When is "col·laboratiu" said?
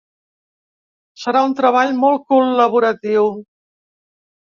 2.35-3.33